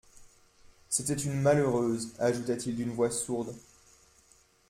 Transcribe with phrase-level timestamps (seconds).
[0.89, 2.15] C'était une malheureuse!
[2.17, 3.55] ajouta-t-il d'une voix sourde.